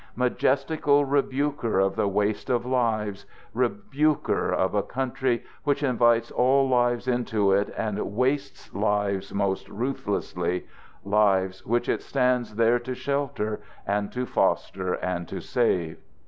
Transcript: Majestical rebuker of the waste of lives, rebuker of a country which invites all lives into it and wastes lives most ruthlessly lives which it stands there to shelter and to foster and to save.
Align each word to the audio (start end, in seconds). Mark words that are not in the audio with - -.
Majestical 0.15 1.05
rebuker 1.05 1.79
of 1.79 1.95
the 1.95 2.07
waste 2.07 2.49
of 2.49 2.65
lives, 2.65 3.27
rebuker 3.53 4.51
of 4.51 4.73
a 4.73 4.81
country 4.81 5.43
which 5.63 5.83
invites 5.83 6.31
all 6.31 6.67
lives 6.67 7.07
into 7.07 7.51
it 7.51 7.71
and 7.77 7.99
wastes 8.15 8.73
lives 8.73 9.31
most 9.31 9.69
ruthlessly 9.69 10.65
lives 11.05 11.63
which 11.67 11.87
it 11.87 12.01
stands 12.01 12.55
there 12.55 12.79
to 12.79 12.95
shelter 12.95 13.61
and 13.85 14.11
to 14.11 14.25
foster 14.25 14.95
and 14.95 15.27
to 15.27 15.39
save. 15.39 15.99